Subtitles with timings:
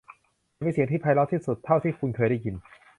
[0.55, 2.55] ฉันมีเสียงที่ไพเราะที่สุดเท่าที่คุณเคยได้ยิน